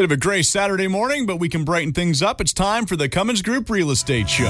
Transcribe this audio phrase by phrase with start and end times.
[0.00, 2.40] Bit of a gray Saturday morning, but we can brighten things up.
[2.40, 4.46] It's time for the Cummins Group Real Estate Show.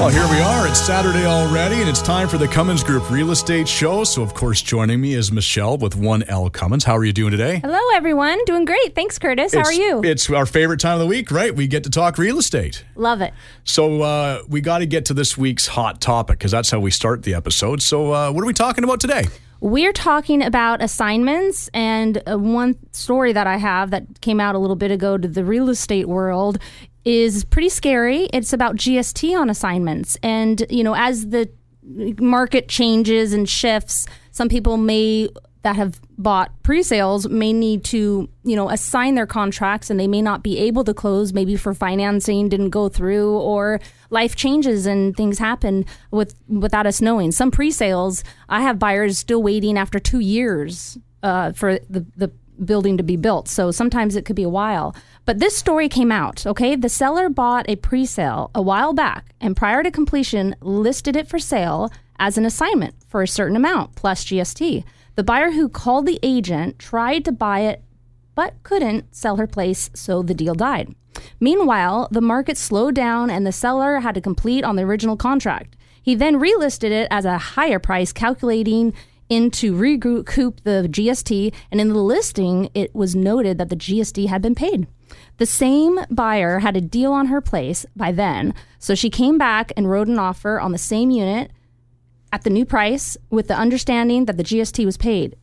[0.00, 0.66] Well, here we are.
[0.66, 4.02] It's Saturday already, and it's time for the Cummins Group Real Estate Show.
[4.04, 6.84] So, of course, joining me is Michele with 1L Cummins.
[6.84, 7.58] How are you doing today?
[7.62, 8.42] Hello, everyone.
[8.46, 8.94] Doing great.
[8.94, 9.52] Thanks, Curtis.
[9.52, 10.00] How It's- are you?
[10.02, 11.54] It's our favorite time of the week, right?
[11.54, 12.82] We get to talk real estate.
[12.96, 13.34] Love it.
[13.64, 16.90] So, uh, we got to get to this week's hot topic because that's how we
[16.90, 17.82] start the episode.
[17.82, 19.24] So, uh, what are we talking about today?
[19.62, 24.58] We're talking about assignments, and uh, one story that I have that came out a
[24.58, 26.56] little bit ago to the real estate world
[27.04, 28.28] is pretty scary.
[28.32, 30.16] It's about GST on assignments.
[30.22, 31.50] And, you know, as the
[32.18, 35.28] market changes and shifts, some people may
[35.62, 40.22] that have bought pre-sales may need to you know assign their contracts and they may
[40.22, 45.16] not be able to close maybe for financing didn't go through or life changes and
[45.16, 50.20] things happen with without us knowing some pre-sales i have buyers still waiting after two
[50.20, 52.30] years uh, for the, the
[52.64, 54.94] building to be built so sometimes it could be a while
[55.24, 59.56] but this story came out okay the seller bought a pre-sale a while back and
[59.56, 64.24] prior to completion listed it for sale as an assignment for a certain amount plus
[64.24, 64.84] gst
[65.16, 67.82] the buyer who called the agent tried to buy it
[68.40, 70.94] but couldn't sell her place, so the deal died.
[71.40, 75.76] Meanwhile, the market slowed down and the seller had to complete on the original contract.
[76.02, 78.94] He then relisted it as a higher price, calculating
[79.30, 84.26] in to recoup the GST, and in the listing, it was noted that the GST
[84.26, 84.86] had been paid.
[85.38, 89.72] The same buyer had a deal on her place by then, so she came back
[89.76, 91.50] and wrote an offer on the same unit
[92.32, 95.36] at the new price with the understanding that the GST was paid.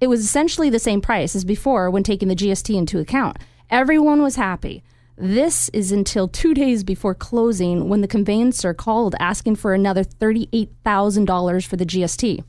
[0.00, 3.38] It was essentially the same price as before when taking the GST into account.
[3.70, 4.82] Everyone was happy.
[5.16, 11.66] This is until two days before closing when the conveyancer called asking for another $38,000
[11.66, 12.42] for the GST.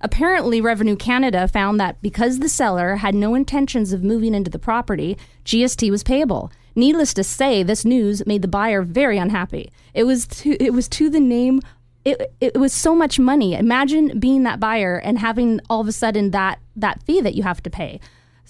[0.00, 4.58] Apparently, Revenue Canada found that because the seller had no intentions of moving into the
[4.58, 6.52] property, GST was payable.
[6.74, 9.72] Needless to say, this news made the buyer very unhappy.
[9.94, 11.60] It was to, it was to the name
[12.04, 13.54] it, it was so much money.
[13.54, 17.42] Imagine being that buyer and having all of a sudden that that fee that you
[17.42, 18.00] have to pay.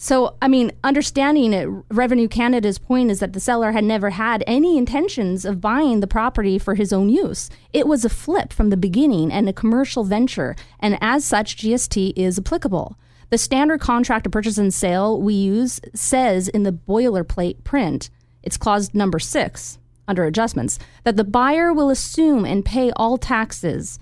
[0.01, 4.45] So, I mean, understanding it, Revenue Canada's point is that the seller had never had
[4.47, 7.51] any intentions of buying the property for his own use.
[7.73, 12.13] It was a flip from the beginning and a commercial venture, and as such, GST
[12.15, 12.97] is applicable.
[13.31, 18.09] The standard contract of purchase and sale we use says in the boilerplate print,
[18.45, 23.99] it's clause number six under adjustments, that the buyer will assume and pay all taxes.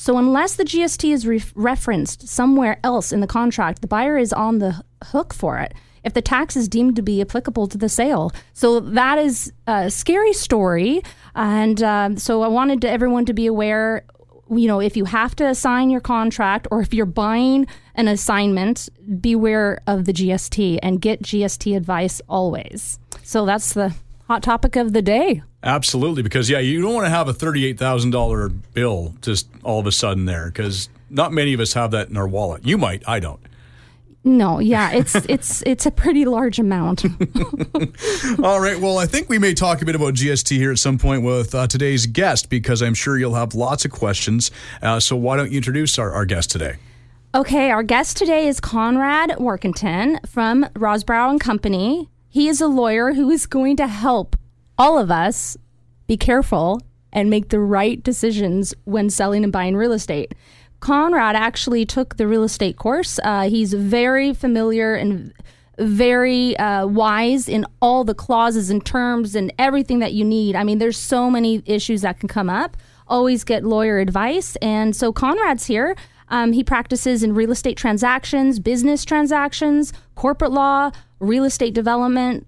[0.00, 4.32] So, unless the GST is re- referenced somewhere else in the contract, the buyer is
[4.32, 5.74] on the hook for it
[6.04, 8.32] if the tax is deemed to be applicable to the sale.
[8.54, 11.02] So, that is a scary story.
[11.34, 14.06] And um, so, I wanted to, everyone to be aware
[14.48, 18.88] you know, if you have to assign your contract or if you're buying an assignment,
[19.20, 22.98] beware of the GST and get GST advice always.
[23.22, 23.94] So, that's the
[24.30, 25.42] hot topic of the day.
[25.64, 29.80] Absolutely, because yeah, you don't want to have a thirty-eight thousand dollar bill just all
[29.80, 32.64] of a sudden there, because not many of us have that in our wallet.
[32.64, 33.40] You might, I don't.
[34.22, 37.04] No, yeah, it's it's it's a pretty large amount.
[38.44, 38.78] All right.
[38.78, 41.52] Well, I think we may talk a bit about GST here at some point with
[41.52, 44.52] uh, today's guest because I'm sure you'll have lots of questions.
[44.80, 46.76] Uh, so why don't you introduce our, our guest today?
[47.34, 52.08] okay, our guest today is Conrad Warkentin from Rosborough and Company.
[52.32, 54.36] He is a lawyer who is going to help
[54.78, 55.56] all of us
[56.06, 56.80] be careful
[57.12, 60.32] and make the right decisions when selling and buying real estate.
[60.78, 63.18] Conrad actually took the real estate course.
[63.24, 65.34] Uh, he's very familiar and
[65.80, 70.54] very uh, wise in all the clauses and terms and everything that you need.
[70.54, 72.76] I mean, there's so many issues that can come up.
[73.08, 74.54] Always get lawyer advice.
[74.62, 75.96] And so Conrad's here.
[76.28, 82.46] Um, he practices in real estate transactions, business transactions, corporate law, real estate development,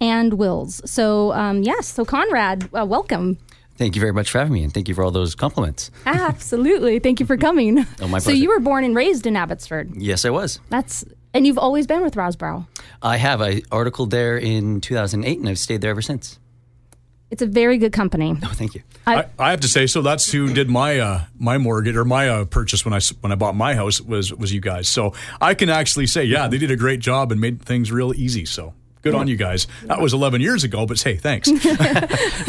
[0.00, 0.80] and wills.
[0.90, 3.38] So, um, yes, so Conrad, uh, welcome.
[3.76, 5.90] Thank you very much for having me, and thank you for all those compliments.
[6.06, 6.98] Absolutely.
[6.98, 7.86] Thank you for coming.
[8.00, 9.94] Oh, my So, you were born and raised in Abbotsford.
[9.96, 10.60] Yes, I was.
[10.68, 12.66] That's, and you've always been with Rosborough.
[13.02, 13.40] I have.
[13.40, 16.38] I articled there in 2008, and I've stayed there ever since.
[17.30, 18.36] It's a very good company.
[18.42, 18.82] Oh, thank you.
[19.06, 22.28] I, I have to say, so that's who did my uh, my mortgage or my
[22.28, 24.88] uh, purchase when I s- when I bought my house was was you guys.
[24.88, 28.12] So I can actually say, yeah, they did a great job and made things real
[28.14, 28.44] easy.
[28.44, 29.66] So Good on you guys.
[29.84, 31.48] That was 11 years ago, but hey, thanks.
[31.64, 32.04] I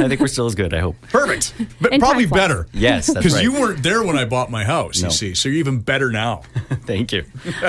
[0.09, 0.73] think we're still as good.
[0.73, 0.97] I hope.
[1.03, 1.53] Perfect.
[1.79, 2.67] But And probably better.
[2.73, 3.43] Yes, Because right.
[3.43, 5.07] you weren't there when I bought my house, No.
[5.07, 5.33] you see.
[5.33, 6.41] So you're even better now.
[6.85, 7.23] Thank you.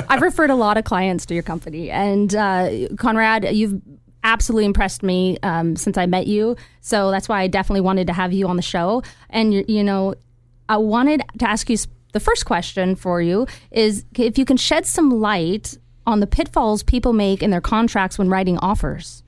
[0.08, 3.80] I've referred a lot of clients to your company, and uh, Conrad, you've
[4.24, 6.56] absolutely impressed me um, since I met you.
[6.80, 9.02] So that's why I definitely wanted to have you on the show.
[9.30, 10.14] And you, know,
[10.68, 11.76] I wanted to ask you
[12.12, 15.76] the first question for you is if you can shed some light
[16.06, 19.22] on the pitfalls people make in their contracts when writing offers.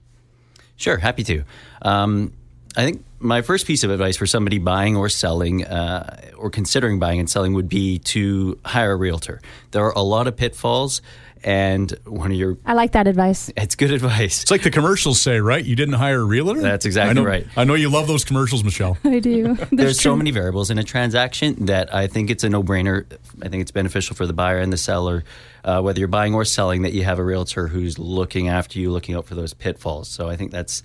[0.76, 1.44] Sure, happy to.
[1.82, 2.32] Um,
[2.76, 6.98] I think my first piece of advice for somebody buying or selling uh, or considering
[6.98, 9.40] buying and selling would be to hire a realtor.
[9.70, 11.00] There are a lot of pitfalls,
[11.44, 13.50] and one of your I like that advice.
[13.56, 14.42] it's good advice.
[14.42, 15.62] It's like the commercials say, right?
[15.64, 16.62] You didn't hire a realtor?
[16.62, 17.46] That's exactly I know, right.
[17.56, 18.96] I know you love those commercials, Michele.
[19.04, 19.54] I do.
[19.70, 23.04] There's so many variables in a transaction that I think it's a no-brainer.
[23.42, 25.22] I think it's beneficial for the buyer and the seller,
[25.64, 28.90] uh, whether you're buying or selling, that you have a realtor who's looking after you,
[28.90, 30.08] looking out for those pitfalls.
[30.08, 30.82] So I think that's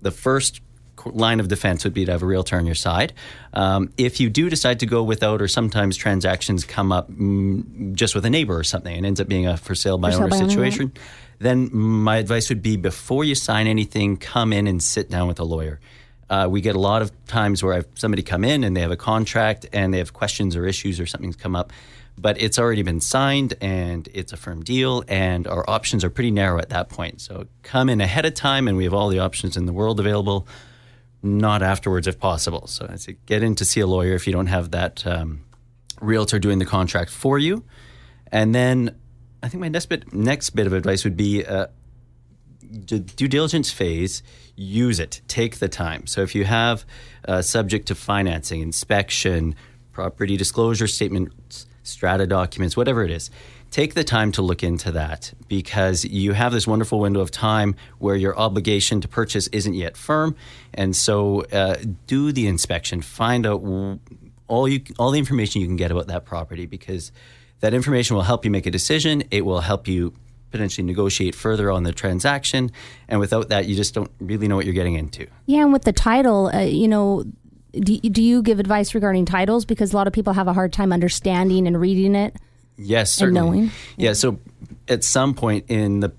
[0.00, 0.60] the first co-
[1.06, 3.12] line of defense would be to have a realtor on your side.
[3.52, 8.14] Um, if you do decide to go without, or sometimes transactions come up mm, just
[8.14, 10.22] with a neighbor or something, and ends up being a for sale by For sale
[10.22, 10.92] owner by owner, situation,
[11.38, 15.40] then my advice would be before you sign anything, come in and sit down with
[15.40, 15.80] a lawyer.
[16.30, 18.90] Uh, we get a lot of times where I've somebody come in and they have
[18.90, 21.72] a contract and they have questions or issues or something's come up,
[22.16, 26.30] but it's already been signed and it's a firm deal and our options are pretty
[26.30, 27.20] narrow at that point.
[27.20, 30.00] So come in ahead of time and we have all the options in the world
[30.00, 30.46] available,
[31.24, 32.66] not afterwards if possible.
[32.66, 35.44] So I say get in to see a lawyer if you don't have that um,
[36.00, 37.64] realtor doing the contract for you.
[38.30, 38.96] And then
[39.42, 41.66] I think my next bit, next bit of advice would be uh,
[42.84, 44.22] due diligence phase,
[44.56, 45.22] use it.
[45.28, 46.06] Take the time.
[46.06, 46.84] So if you have
[47.26, 49.54] uh, subject to financing, inspection,
[49.92, 53.30] property disclosure statements, strata documents, whatever it is,
[53.70, 57.76] take the time to look into that because you have this wonderful window of time
[57.98, 60.34] where your obligation to purchase isn't yet firm,
[60.72, 61.76] and so uh,
[62.06, 63.00] do the inspection.
[63.00, 63.62] Find out
[64.48, 67.12] all you all the information you can get about that property because
[67.60, 69.22] that information will help you make a decision.
[69.30, 70.14] It will help you
[70.50, 72.70] potentially negotiate further on the transaction.
[73.08, 75.26] And without that, you just don't really know what you're getting into.
[75.46, 77.24] Yeah, and with the title, uh, you know,
[77.80, 79.64] do, do you give advice regarding titles?
[79.64, 82.36] Because a lot of people have a hard time understanding and reading it.
[82.76, 83.40] Yes, certainly.
[83.40, 83.70] knowing.
[83.96, 84.14] Yeah.
[84.14, 84.38] So
[84.88, 86.12] at some point in the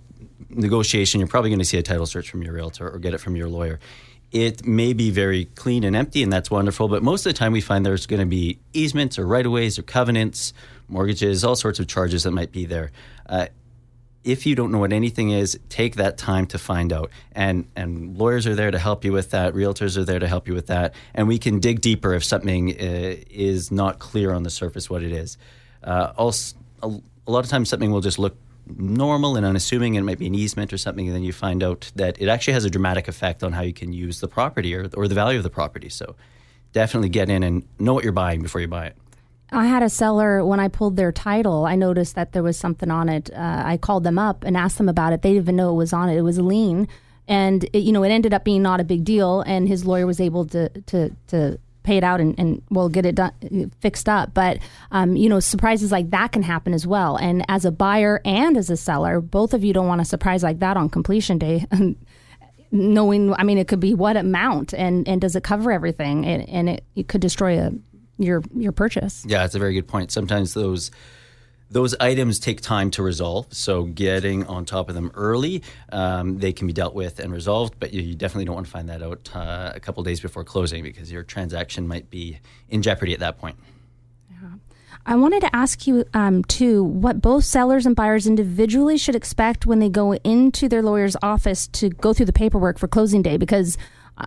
[0.50, 3.20] negotiation, you're probably going to see a title search from your realtor or get it
[3.20, 3.80] from your lawyer.
[4.32, 6.88] It may be very clean and empty, and that's wonderful.
[6.88, 9.52] But most of the time, we find there's going to be easements or right of
[9.52, 10.54] ways or covenants,
[10.88, 12.92] mortgages, all sorts of charges that might be there.
[13.28, 13.48] Uh,
[14.26, 17.12] if you don't know what anything is, take that time to find out.
[17.32, 19.54] And and lawyers are there to help you with that.
[19.54, 20.94] Realtors are there to help you with that.
[21.14, 25.04] And we can dig deeper if something uh, is not clear on the surface what
[25.04, 25.38] it is.
[25.84, 26.88] Uh, also, a,
[27.28, 28.36] a lot of times something will just look
[28.68, 31.62] normal and unassuming, and it might be an easement or something, and then you find
[31.62, 34.74] out that it actually has a dramatic effect on how you can use the property
[34.76, 35.90] or, or the value of the property.
[35.90, 36.16] So
[36.74, 38.96] definitely get in and know what you're buying before you buy it.
[39.52, 41.66] I had a seller when I pulled their title.
[41.66, 43.30] I noticed that there was something on it.
[43.32, 45.22] Uh, I called them up and asked them about it.
[45.22, 46.18] They didn't even know it was on it.
[46.18, 46.88] It was a lien,
[47.28, 49.42] and it, you know it ended up being not a big deal.
[49.42, 53.06] And his lawyer was able to to to pay it out and, and well get
[53.06, 54.34] it done fixed up.
[54.34, 54.58] But
[54.92, 57.16] um, you know surprises like that can happen as well.
[57.16, 60.42] And as a buyer and as a seller, both of you don't want a surprise
[60.44, 61.66] like that on completion day.
[62.72, 66.26] Knowing, I mean, it could be what amount, and and does it cover everything?
[66.26, 67.72] And, and it, it could destroy a
[68.18, 69.26] your your purchase.
[69.28, 70.12] Yeah, it's a very good point.
[70.12, 70.92] Sometimes those
[71.70, 73.48] those items take time to resolve.
[73.52, 77.80] So getting on top of them early, um, they can be dealt with and resolved.
[77.80, 80.44] But you, you definitely don't want to find that out uh, a couple days before
[80.44, 83.58] closing because your transaction might be in jeopardy at that point.
[85.08, 89.68] I wanted to ask you um, too what both sellers and buyers individually should expect
[89.68, 93.38] when they go into their lawyer's office to go through the paperwork for closing day
[93.38, 93.78] because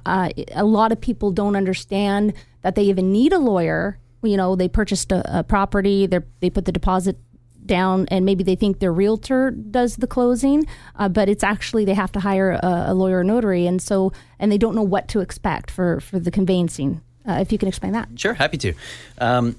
[0.07, 3.99] uh, a lot of people don't understand that they even need a lawyer.
[4.23, 7.17] You know, they purchased a, a property, they they put the deposit
[7.65, 10.67] down, and maybe they think their realtor does the closing,
[10.97, 14.13] uh, but it's actually they have to hire a, a lawyer or notary, and so
[14.39, 17.01] and they don't know what to expect for for the conveyancing.
[17.27, 18.09] Uh, if you can explain that.
[18.17, 18.73] Sure, happy to.
[19.19, 19.57] Um,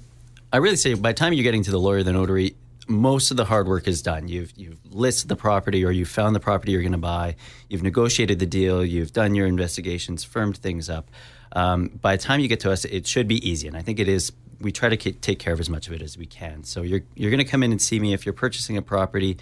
[0.51, 2.55] I really say by the time you're getting to the lawyer, the notary,
[2.89, 4.27] most of the hard work is done.
[4.27, 7.36] You've you've listed the property or you've found the property you're going to buy.
[7.69, 8.84] You've negotiated the deal.
[8.84, 11.10] You've done your investigations, firmed things up.
[11.51, 14.00] Um, by the time you get to us, it should be easy, and I think
[14.00, 14.31] it is.
[14.60, 16.63] We try to k- take care of as much of it as we can.
[16.63, 19.38] So you're you're going to come in and see me if you're purchasing a property.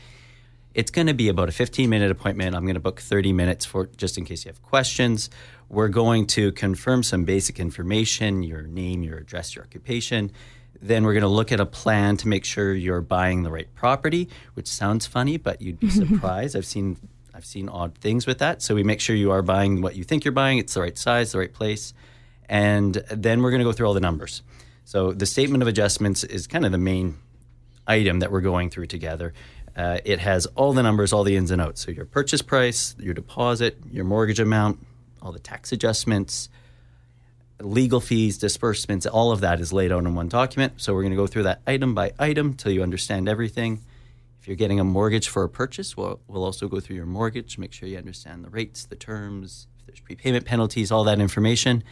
[0.73, 2.55] It's going to be about a 15 minute appointment.
[2.55, 5.29] I'm going to book 30 minutes for just in case you have questions.
[5.69, 10.31] We're going to confirm some basic information your name, your address, your occupation.
[10.81, 13.73] Then we're going to look at a plan to make sure you're buying the right
[13.75, 16.55] property, which sounds funny, but you'd be surprised.
[16.55, 16.97] I've seen
[17.33, 18.63] I've seen odd things with that.
[18.63, 20.57] So we make sure you are buying what you think you're buying.
[20.57, 21.93] It's the right size, the right place,
[22.49, 24.41] and then we're going to go through all the numbers.
[24.85, 27.17] So the statement of adjustments is kind of the main
[27.85, 29.33] item that we're going through together.
[29.75, 31.85] Uh, it has all the numbers, all the ins and outs.
[31.85, 34.79] So your purchase price, your deposit, your mortgage amount,
[35.21, 36.49] all the tax adjustments,
[37.61, 40.73] legal fees, disbursements, all of that is laid out in one document.
[40.77, 43.81] So we're going to go through that item by item till you understand everything.
[44.39, 47.57] If you're getting a mortgage for a purchase, we'll, we'll also go through your mortgage,
[47.57, 51.83] make sure you understand the rates, the terms, if there's prepayment penalties, all that information.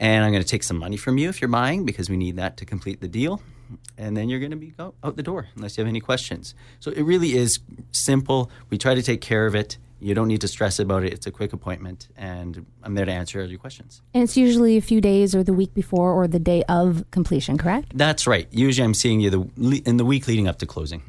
[0.00, 2.36] And I'm going to take some money from you if you're buying because we need
[2.36, 3.40] that to complete the deal.
[3.96, 6.54] And then you're going to be out the door unless you have any questions.
[6.80, 7.60] So it really is
[7.92, 8.50] simple.
[8.70, 9.76] We try to take care of it.
[10.00, 11.12] You don't need to stress about it.
[11.12, 14.00] It's a quick appointment, and I'm there to answer all your questions.
[14.14, 17.58] And it's usually a few days or the week before or the day of completion,
[17.58, 17.96] correct?
[17.96, 18.46] That's right.
[18.50, 21.02] Usually, I'm seeing you the in the week leading up to closing.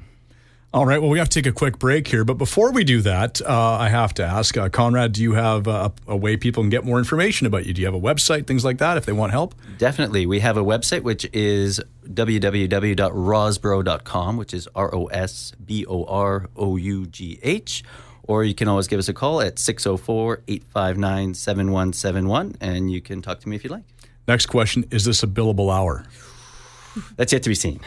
[0.71, 1.01] All right.
[1.01, 3.77] Well, we have to take a quick break here, but before we do that, uh,
[3.79, 6.85] I have to ask, uh, Conrad, do you have uh, a way people can get
[6.85, 7.73] more information about you?
[7.73, 9.55] Do you have a website, things like that, if they want help?
[9.79, 10.27] Definitely.
[10.27, 16.45] We have a website which is www.rosborough.com, which is R O S B O R
[16.55, 17.83] O U G H.
[18.29, 23.23] Or you can always give us a call at 604 859 7171, and you can
[23.23, 23.81] talk to me if you'd like.
[24.27, 26.05] Next question Is this a billable hour?
[27.17, 27.79] That's yet to be seen.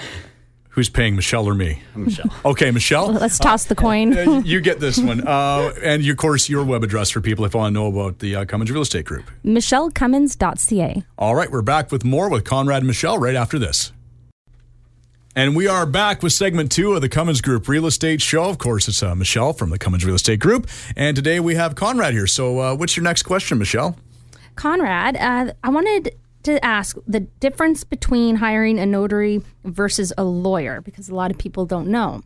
[0.71, 1.81] Who's paying, Michele or me?
[1.95, 2.27] Michele.
[2.45, 3.13] Okay, Michele.
[3.13, 4.19] Let's toss the coin.
[4.19, 5.25] Uh, you get this one.
[5.25, 8.19] Uh, and of course, your web address for people if they want to know about
[8.19, 9.31] the uh, Cummins Real Estate Group.
[9.45, 11.05] MicheleCummins.ca.
[11.19, 13.93] All right, we're back with more with Conrad and Michelle right after this.
[15.35, 18.45] And we are back with segment two of the Cummins Group Real Estate Show.
[18.51, 20.69] Of course, it's uh, Michele from the Cummins Real Estate Group.
[20.95, 22.27] And today we have Conrad here.
[22.27, 23.97] So, uh, what's your next question, Michele?
[24.57, 30.83] Conrad, uh, I wanted to ask the difference between hiring a notary versus a lawyer
[30.83, 32.21] because a lot of people don't know.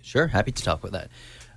[0.00, 1.10] Sure, happy to talk about that.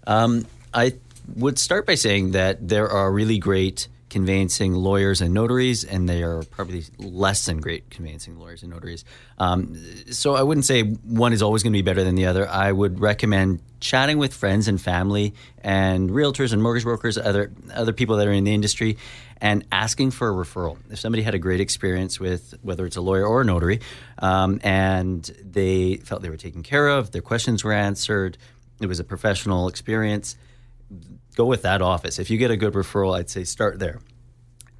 [0.06, 0.96] Um, I
[1.38, 6.22] would start by saying that there are really great conveyancing lawyers and notaries, and they
[6.22, 9.06] are probably less than great conveyancing lawyers and notaries.
[9.40, 9.76] Um,
[10.12, 12.48] so I wouldn't say one is always going to be better than the other.
[12.48, 17.94] I would recommend chatting with friends and family and realtors and mortgage brokers, other other
[17.94, 18.98] people that are in the industry,
[19.40, 20.78] and asking for a referral.
[20.92, 23.80] If somebody had a great experience with whether it's a lawyer or a notary,
[24.20, 28.38] um, and they felt they were taken care of, their questions were answered,
[28.82, 30.36] it was a professional experience,
[31.36, 32.20] go with that office.
[32.20, 34.00] If you get a good referral, I'd say start there.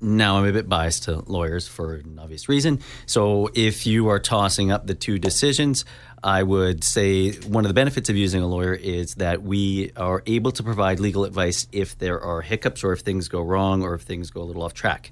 [0.04, 2.80] Now, I'm a bit biased to lawyers for an obvious reason.
[3.06, 5.86] So, if you are tossing up the two decisions,
[6.24, 10.24] I would say one of the benefits of using a lawyer is that we are
[10.26, 13.94] able to provide legal advice if there are hiccups or if things go wrong or
[13.94, 15.12] if things go a little off track.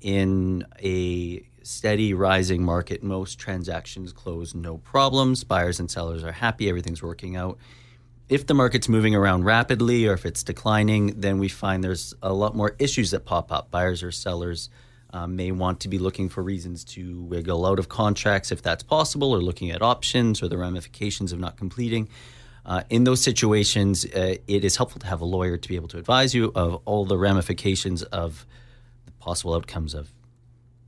[0.00, 5.44] In a steady rising market, most transactions close no problems.
[5.44, 7.58] Buyers and sellers are happy, everything's working out
[8.32, 12.32] if the market's moving around rapidly or if it's declining, then we find there's a
[12.32, 13.70] lot more issues that pop up.
[13.70, 14.70] Buyers or sellers
[15.10, 18.82] um, may want to be looking for reasons to wiggle out of contracts if that's
[18.82, 22.08] possible, or looking at options or the ramifications of not completing.
[22.64, 25.88] Uh, in those situations, uh, it is helpful to have a lawyer to be able
[25.88, 28.46] to advise you of all the ramifications of
[29.04, 30.10] the possible outcomes of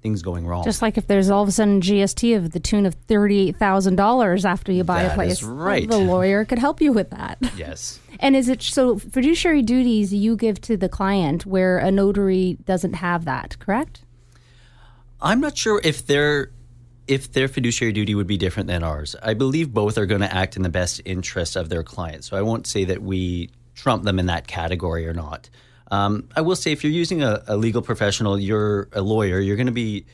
[0.05, 0.63] things going wrong.
[0.63, 3.97] Just like if there's all of a sudden GST of the tune of thirty-eight thousand
[3.97, 5.89] dollars after you buy That a place, right.
[5.89, 7.39] the lawyer could help you with that.
[7.57, 7.99] yes.
[8.21, 12.93] And is it so fiduciary duties you give to the client where a notary doesn't
[12.93, 14.03] have that, correct?
[15.21, 16.51] I'm not sure if their
[17.09, 19.17] if their fiduciary duty would be different than ours.
[19.23, 22.25] I believe both are going to act in the best interest of their client.
[22.25, 25.49] So I won't say that we trump them in that category or not.
[25.91, 29.57] Um, I will say if you're using a, a legal professional, you're a lawyer, you're
[29.57, 30.07] going to be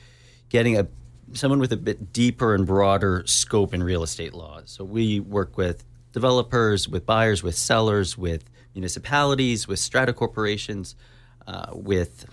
[0.49, 0.89] getting a
[1.33, 4.61] someone with a bit deeper and broader scope in real estate law.
[4.65, 10.97] So we work with developers, with buyers, with sellers, with municipalities, with strata corporations,
[11.47, 12.27] uh, with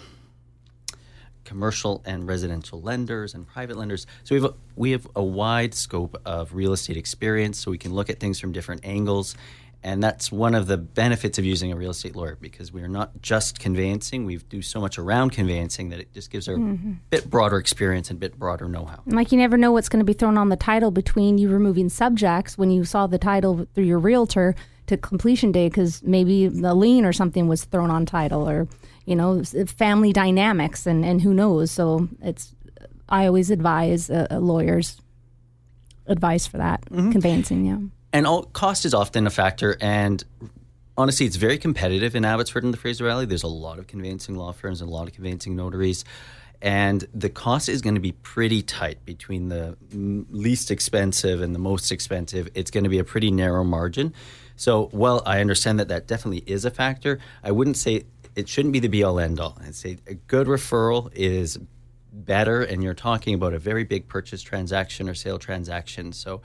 [1.44, 4.06] commercial and residential lenders and private lenders.
[4.24, 7.77] So we have a, we have a wide scope of real estate experience, so we
[7.77, 9.36] can look at things from different angles.
[9.84, 12.88] And that's one of the benefits of using a real estate lawyer because we are
[12.88, 14.25] not just conveyancing.
[14.25, 16.93] We do so much around conveyancing that it just gives our Mm-hmm.
[17.12, 19.01] bit broader experience and bit broader know-how.
[19.05, 21.89] Like you never know what's going to be thrown on the title between you removing
[21.89, 24.55] subjects when you saw the title through your realtor
[24.88, 28.67] to completion day because maybe the lien or something was thrown on title or
[29.05, 31.69] you know family dynamics and and who knows.
[31.72, 32.55] So it's
[33.07, 35.00] I always advise a, a lawyer's
[36.07, 37.65] advice for that conveyancing.
[37.65, 37.77] Yeah.
[38.18, 39.78] And all, cost is often a factor.
[39.80, 40.24] And
[40.98, 43.28] honestly, it's very competitive in Abbotsford and the Fraser Valley.
[43.28, 46.04] There's a lot of conveyancing law firms and a lot of conveyancing notaries.
[46.60, 51.60] And the cost is going to be pretty tight between the least expensive and the
[51.60, 52.50] most expensive.
[52.56, 54.16] It's going to be a pretty narrow margin.
[54.56, 57.20] So, well, I understand that that definitely is a factor.
[57.44, 58.06] I wouldn't say
[58.36, 59.56] it shouldn't be the be all end all.
[59.64, 61.60] I'd say a good referral is
[62.12, 66.14] better, and you're talking about a very big purchase transaction or sale transaction.
[66.14, 66.42] So,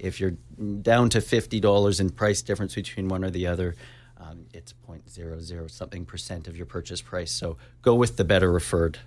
[0.00, 0.36] if you're
[0.82, 3.76] down to fifty dollars in price difference between one or the other,
[4.18, 7.32] um, it's 0.00 something percent of your purchase price.
[7.32, 8.98] So, go with the better referred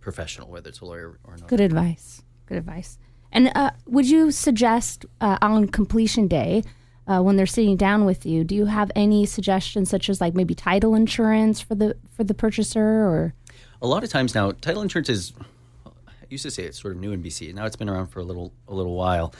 [0.00, 1.48] professional, whether it's a lawyer or not.
[1.48, 2.22] Good advice.
[2.46, 2.98] Good advice.
[3.30, 6.62] And uh, would you suggest uh, on completion day,
[7.06, 10.34] uh, when they're sitting down with you, do you have any suggestions, such as like
[10.34, 13.34] maybe title insurance for the for the purchaser, or
[13.80, 15.32] a lot of times now, title insurance is.
[15.86, 17.54] I used to say it's sort of new in BC.
[17.54, 19.32] Now it's been around for a little a little while.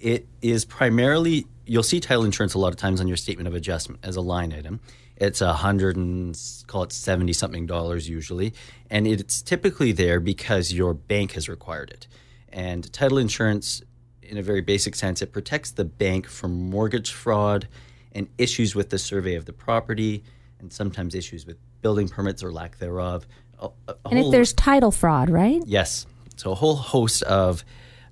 [0.00, 3.54] It is primarily you'll see title insurance a lot of times on your statement of
[3.54, 4.80] adjustment as a line item.
[5.16, 8.52] It's a hundred and call it seventy something dollars usually,
[8.90, 12.08] and it's typically there because your bank has required it.
[12.48, 13.82] And title insurance,
[14.22, 17.68] in a very basic sense, it protects the bank from mortgage fraud
[18.12, 20.24] and issues with the survey of the property,
[20.58, 23.26] and sometimes issues with building permits or lack thereof.
[23.60, 25.62] A- a and if there's title fraud, right?
[25.64, 26.06] Yes.
[26.36, 27.64] So a whole host of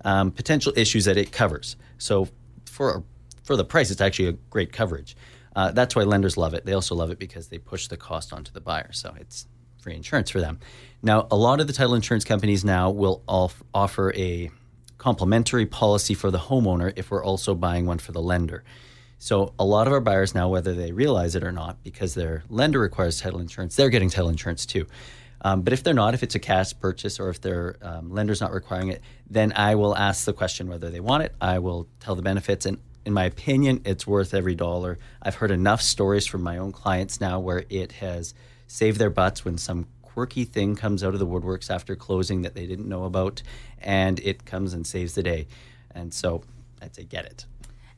[0.04, 1.76] um, potential issues that it covers.
[1.98, 2.28] So
[2.66, 3.04] for
[3.42, 5.16] for the price, it's actually a great coverage.
[5.54, 6.64] Uh, that's why lenders love it.
[6.64, 8.92] They also love it because they push the cost onto the buyer.
[8.92, 9.46] So it's
[9.80, 10.60] free insurance for them.
[11.02, 14.50] Now, a lot of the title insurance companies now will off- offer a
[14.96, 18.62] complementary policy for the homeowner if we're also buying one for the lender.
[19.18, 22.44] So a lot of our buyers now, whether they realize it or not, because their
[22.48, 24.86] lender requires title insurance, they're getting title insurance too.
[25.42, 28.40] Um, but if they're not, if it's a cash purchase or if their um, lender's
[28.40, 31.34] not requiring it, then I will ask the question whether they want it.
[31.40, 34.98] I will tell the benefits, and in my opinion, it's worth every dollar.
[35.20, 38.34] I've heard enough stories from my own clients now where it has
[38.68, 42.54] saved their butts when some quirky thing comes out of the woodworks after closing that
[42.54, 43.42] they didn't know about,
[43.80, 45.48] and it comes and saves the day.
[45.92, 46.44] And so
[46.80, 47.46] I'd say get it.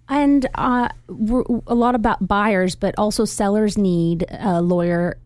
[0.08, 0.88] And uh,
[1.66, 5.18] a lot about buyers, but also sellers need a lawyer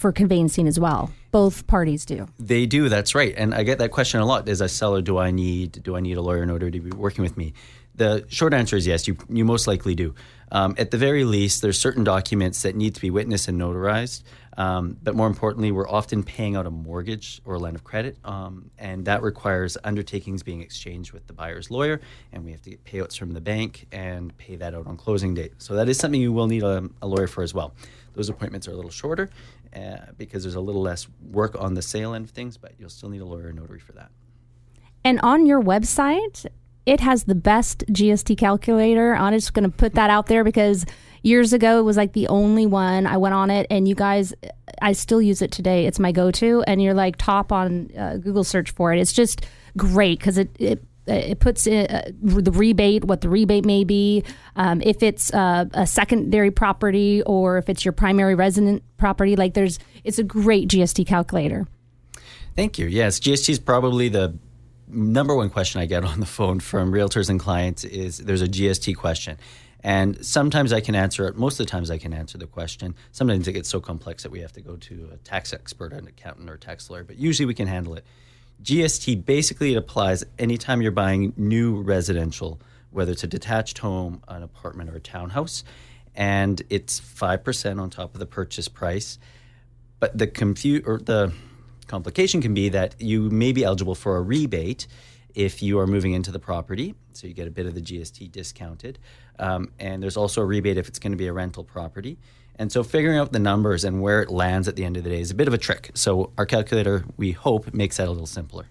[0.00, 1.12] for conveyancing as well.
[1.30, 2.26] Both parties do.
[2.38, 2.88] They do.
[2.88, 3.34] That's right.
[3.36, 4.48] And I get that question a lot.
[4.48, 6.90] As a seller, do I need do I need a lawyer in order to be
[6.90, 7.52] working with me?
[7.94, 9.06] The short answer is yes.
[9.06, 10.14] You you most likely do.
[10.52, 14.22] Um, at the very least, there's certain documents that need to be witnessed and notarized.
[14.56, 18.18] Um, but more importantly, we're often paying out a mortgage or a line of credit,
[18.24, 22.00] um, and that requires undertakings being exchanged with the buyer's lawyer,
[22.32, 25.34] and we have to get payouts from the bank and pay that out on closing
[25.34, 25.52] date.
[25.58, 27.72] So that is something you will need a, a lawyer for as well.
[28.14, 29.30] Those appointments are a little shorter
[29.74, 32.90] uh, because there's a little less work on the sale end of things, but you'll
[32.90, 34.10] still need a lawyer and notary for that.
[35.04, 36.46] And on your website,
[36.86, 39.14] it has the best GST calculator.
[39.14, 40.84] I'm just going to put that out there because
[41.22, 43.06] years ago it was like the only one.
[43.06, 44.34] I went on it, and you guys,
[44.82, 45.86] I still use it today.
[45.86, 49.00] It's my go-to, and you're like top on uh, Google search for it.
[49.00, 50.82] It's just great because it it
[51.14, 54.24] it puts uh, the rebate, what the rebate may be,
[54.56, 59.36] um, if it's uh, a secondary property or if it's your primary resident property.
[59.36, 61.66] Like there's, it's a great GST calculator.
[62.56, 62.86] Thank you.
[62.86, 64.36] Yes, GST is probably the
[64.88, 68.48] number one question I get on the phone from realtors and clients is there's a
[68.48, 69.38] GST question.
[69.82, 71.36] And sometimes I can answer it.
[71.36, 72.94] Most of the times I can answer the question.
[73.12, 76.06] Sometimes it gets so complex that we have to go to a tax expert, an
[76.06, 77.02] accountant, or tax lawyer.
[77.02, 78.04] But usually we can handle it.
[78.62, 84.42] GST basically it applies anytime you're buying new residential, whether it's a detached home, an
[84.42, 85.64] apartment, or a townhouse,
[86.14, 89.18] and it's five percent on top of the purchase price.
[89.98, 91.32] But the confu- or the
[91.86, 94.86] complication can be that you may be eligible for a rebate
[95.34, 98.32] if you are moving into the property, so you get a bit of the GST
[98.32, 98.98] discounted.
[99.38, 102.18] Um, and there's also a rebate if it's going to be a rental property.
[102.56, 105.10] And so figuring out the numbers and where it lands at the end of the
[105.10, 105.90] day is a bit of a trick.
[105.94, 108.66] So our calculator, we hope, makes that a little simpler.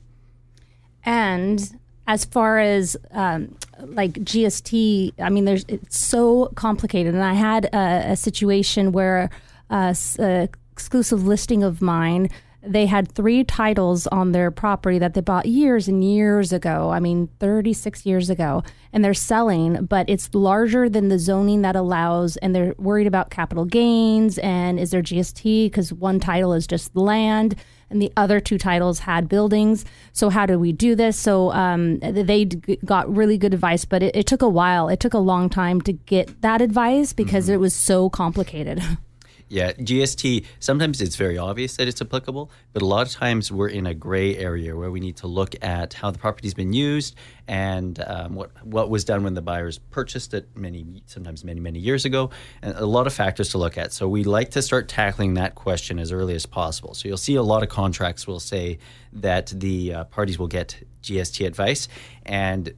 [1.05, 7.13] And as far as um, like GST, I mean, there's it's so complicated.
[7.15, 9.29] And I had a, a situation where
[9.71, 12.29] s- a exclusive listing of mine.
[12.61, 16.89] They had three titles on their property that they bought years and years ago.
[16.91, 18.63] I mean, 36 years ago.
[18.91, 23.29] And they're selling, but it's larger than the zoning that allows, and they're worried about
[23.29, 27.55] capital gains and is there GST because one title is just land
[27.89, 29.85] and the other two titles had buildings.
[30.13, 31.17] So how do we do this?
[31.17, 34.89] So um, they d- got really good advice, but it, it took a while.
[34.89, 38.81] It took a long time to get that advice because it was so complicated.
[39.49, 43.69] Yeah, GST, sometimes it's very obvious that it's applicable, but a lot of times we're
[43.69, 47.15] in a gray area where we need to look at how the property's been used
[47.47, 51.79] and um, what, what was done when the buyers purchased it many, sometimes many, many
[51.79, 52.29] years ago,
[52.61, 53.91] and a lot of factors to look at.
[53.91, 56.93] So we like to start tackling that question as early as possible.
[56.93, 58.77] So you'll see a lot of contracts will say
[59.13, 61.87] that the uh, parties will get GST advice,
[62.23, 62.71] and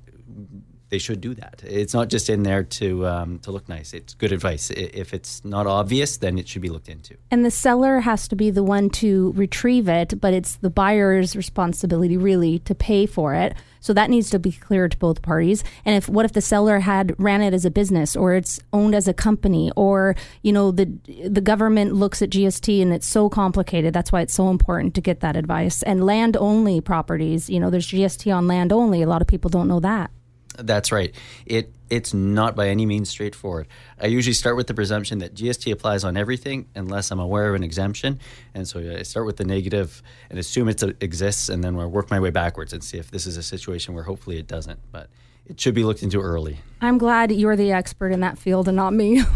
[0.91, 1.63] they should do that.
[1.65, 3.93] It's not just in there to um, to look nice.
[3.93, 4.69] It's good advice.
[4.71, 7.15] If it's not obvious, then it should be looked into.
[7.31, 11.33] And the seller has to be the one to retrieve it, but it's the buyer's
[11.35, 13.55] responsibility really to pay for it.
[13.79, 15.63] So that needs to be clear to both parties.
[15.85, 18.93] And if what if the seller had ran it as a business or it's owned
[18.93, 20.85] as a company or you know the
[21.25, 23.93] the government looks at GST and it's so complicated.
[23.93, 25.83] That's why it's so important to get that advice.
[25.83, 29.01] And land only properties, you know, there's GST on land only.
[29.01, 30.11] A lot of people don't know that.
[30.57, 31.13] That's right.
[31.45, 33.67] It it's not by any means straightforward.
[33.99, 37.55] I usually start with the presumption that GST applies on everything unless I'm aware of
[37.55, 38.19] an exemption,
[38.53, 42.09] and so I start with the negative and assume it exists, and then I work
[42.09, 44.79] my way backwards and see if this is a situation where hopefully it doesn't.
[44.91, 45.09] But
[45.45, 46.59] it should be looked into early.
[46.79, 49.23] I'm glad you're the expert in that field and not me.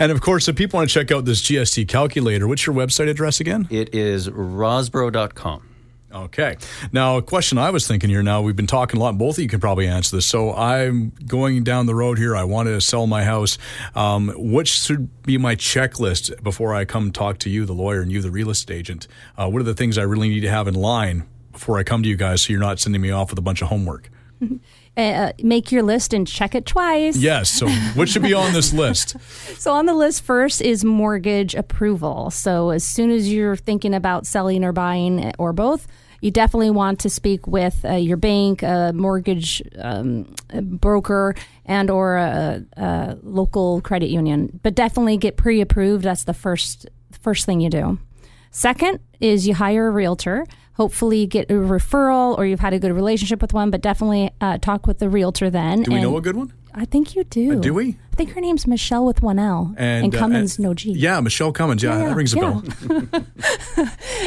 [0.00, 3.08] And of course, if people want to check out this GST calculator, what's your website
[3.08, 3.68] address again?
[3.70, 5.71] It is rosborough.com.
[6.12, 6.56] Okay.
[6.92, 9.42] Now, a question I was thinking here now, we've been talking a lot, both of
[9.42, 10.26] you can probably answer this.
[10.26, 12.36] So I'm going down the road here.
[12.36, 13.58] I want to sell my house.
[13.94, 18.12] Um, what should be my checklist before I come talk to you, the lawyer, and
[18.12, 19.06] you, the real estate agent?
[19.36, 22.02] Uh, what are the things I really need to have in line before I come
[22.02, 24.10] to you guys so you're not sending me off with a bunch of homework?
[24.96, 27.16] uh, make your list and check it twice.
[27.16, 27.50] Yes.
[27.50, 29.16] So what should be on this list?
[29.58, 32.30] So on the list first is mortgage approval.
[32.30, 35.86] So as soon as you're thinking about selling or buying or both,
[36.22, 41.34] you definitely want to speak with uh, your bank, a mortgage um, broker,
[41.66, 44.58] and or a, a local credit union.
[44.62, 46.04] But definitely get pre-approved.
[46.04, 46.86] That's the first
[47.20, 47.98] first thing you do.
[48.52, 50.46] Second is you hire a realtor.
[50.74, 54.58] Hopefully, get a referral or you've had a good relationship with one, but definitely uh,
[54.58, 55.82] talk with the realtor then.
[55.82, 56.52] Do we And know a good one?
[56.74, 57.60] I think you do.
[57.60, 57.98] do we?
[58.12, 60.92] I think her name's Michele with one L and, uh, Cummins and- no G.
[60.92, 61.82] Yeah, Michele Cummins.
[61.82, 62.42] Yeah, Yeah, that rings a yeah.
[62.42, 63.22] bell.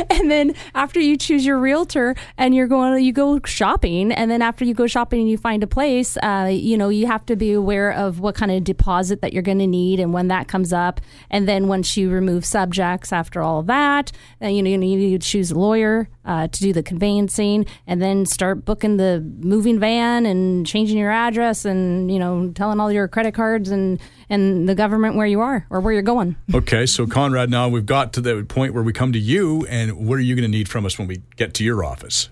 [0.09, 4.41] And then after you choose your realtor and you're going, you go shopping, and then
[4.41, 7.35] after you go shopping and you find a place, uh, you know, you have to
[7.35, 10.47] be aware of what kind of deposit that you're going to need and when that
[10.47, 10.99] comes up.
[11.29, 15.11] And then once you remove subjects after all of that, uh, you know, you need
[15.21, 19.79] to choose a lawyer uh, to do the conveyancing, and then start booking the moving
[19.79, 24.67] van and changing your address and you know telling all your credit cards and and
[24.67, 26.35] the government where you are or where you're going.
[26.53, 30.07] Okay, so Conrad, now we've got to the point where we come to you, and
[30.07, 32.29] what are you going to need from us when we get to your office?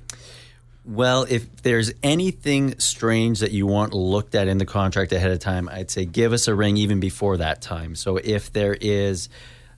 [0.85, 5.39] Well, if there's anything strange that you want looked at in the contract ahead of
[5.39, 7.95] time, I'd say give us a ring even before that time.
[7.95, 9.29] So if there is